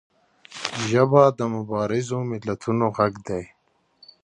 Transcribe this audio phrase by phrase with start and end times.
[0.87, 3.43] ژبه د مبارزو ملتونو غږ دی